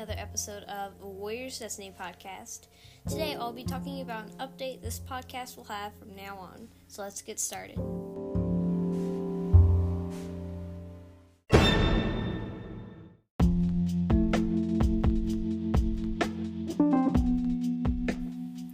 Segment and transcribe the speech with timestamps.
[0.00, 2.68] another episode of Warriors Destiny podcast.
[3.06, 6.68] Today I'll be talking about an update this podcast will have from now on.
[6.88, 7.76] So let's get started.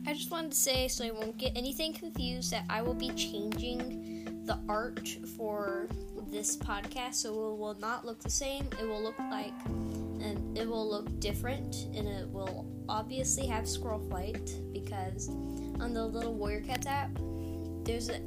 [0.06, 3.10] I just wanted to say so I won't get anything confused that I will be
[3.10, 5.88] changing the art for
[6.30, 8.68] this podcast so it will not look the same.
[8.80, 9.52] It will look like
[10.26, 15.28] and it will look different and it will obviously have Squirrelflight because
[15.80, 17.10] on the little warrior cats app
[17.84, 18.20] there's a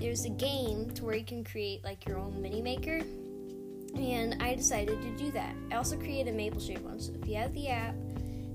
[0.00, 3.00] there's a game to where you can create like your own mini maker
[3.94, 5.54] and i decided to do that.
[5.70, 7.94] I also created a Mapleshade one so if you have the app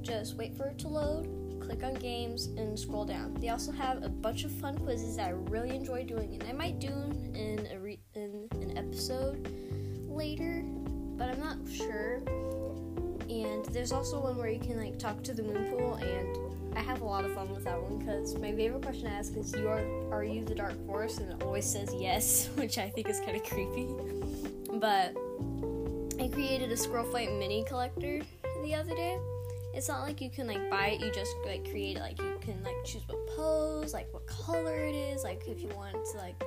[0.01, 3.33] just wait for it to load click on games and scroll down.
[3.41, 6.53] They also have a bunch of fun quizzes that i really enjoy doing and i
[6.53, 6.93] might do
[7.33, 9.51] in a re- in an episode
[10.07, 10.63] later
[11.17, 12.21] but i'm not sure
[13.57, 17.01] and there's also one where you can like talk to the Moonpool, and I have
[17.01, 19.67] a lot of fun with that one because my favorite question to ask is, "You
[19.67, 23.19] are are you the Dark Forest?" And it always says yes, which I think is
[23.19, 23.87] kind of creepy.
[24.73, 25.15] But
[26.23, 28.21] I created a Squirrelflight mini collector
[28.63, 29.17] the other day.
[29.73, 32.01] It's not like you can like buy it; you just like create it.
[32.01, 35.23] Like you can like choose what pose, like what color it is.
[35.23, 36.41] Like if you want to like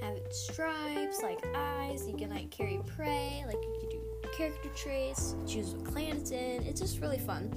[0.00, 3.44] have it stripes, like eyes, you can like carry prey.
[3.46, 6.62] Like you can do character traits, choose what clan it's in.
[6.62, 7.50] It's just really fun.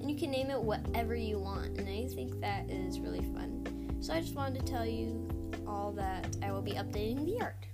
[0.00, 3.96] And you can name it whatever you want, and I think that is really fun.
[3.98, 5.28] So I just wanted to tell you
[5.66, 7.66] all that I will be updating the art.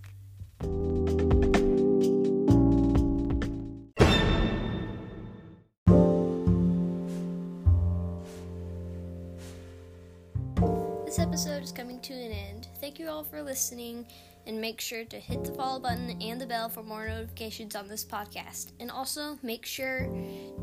[11.17, 12.69] This episode is coming to an end.
[12.79, 14.05] Thank you all for listening
[14.47, 17.89] and make sure to hit the follow button and the bell for more notifications on
[17.89, 18.73] this podcast.
[18.81, 20.11] And also make sure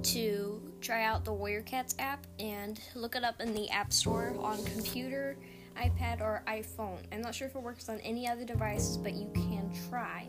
[0.03, 4.35] to try out the Warrior Cats app and look it up in the App Store
[4.37, 5.37] on computer,
[5.75, 6.99] iPad, or iPhone.
[7.11, 10.27] I'm not sure if it works on any other devices, but you can try.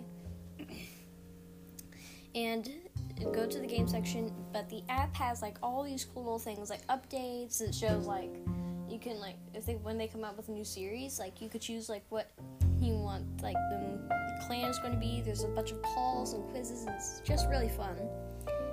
[2.35, 2.71] and
[3.35, 6.71] go to the game section, but the app has like all these cool little things
[6.71, 7.61] like updates.
[7.61, 8.35] It shows like
[8.95, 11.49] you can like if they when they come out with a new series, like you
[11.49, 12.31] could choose like what
[12.81, 13.99] you want like the
[14.47, 15.21] clan is going to be.
[15.21, 17.97] There's a bunch of calls and quizzes, and it's just really fun.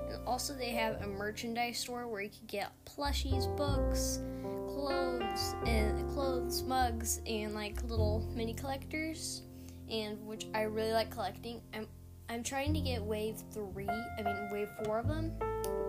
[0.09, 4.19] And also, they have a merchandise store where you can get plushies, books,
[4.67, 9.41] clothes, and clothes, mugs, and like little mini collectors,
[9.89, 11.61] and which I really like collecting.
[11.73, 11.87] I'm
[12.29, 13.89] I'm trying to get wave three.
[13.89, 15.31] I mean wave four of them.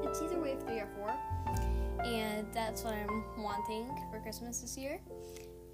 [0.04, 0.40] It's either
[2.52, 5.00] that's what I'm wanting for Christmas this year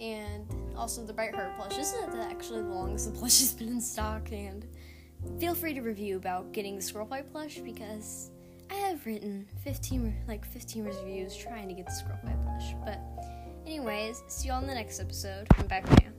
[0.01, 0.47] and
[0.77, 1.77] also the Brightheart plush.
[1.77, 4.67] This is actually the longest the plush has been in stock, and
[5.39, 8.31] feel free to review about getting the Squirrelflight plush because
[8.71, 12.75] I have written 15 like 15 reviews trying to get the Squirrelflight plush.
[12.84, 13.01] But
[13.67, 15.47] anyways, see you all in the next episode.
[15.59, 16.11] I'm back now.